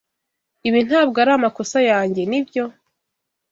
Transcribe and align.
Ibi 0.67 0.79
ntabwo 0.87 1.15
ari 1.23 1.31
amakosa 1.37 1.79
yanjye, 1.89 2.21
nibyo? 2.29 2.63